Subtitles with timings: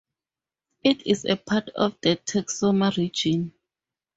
[0.83, 3.53] It is a part of the Texoma region.